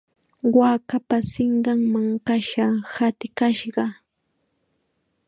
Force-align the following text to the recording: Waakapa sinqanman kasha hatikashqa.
Waakapa 0.57 1.17
sinqanman 1.31 2.07
kasha 2.27 2.65
hatikashqa. 2.93 3.83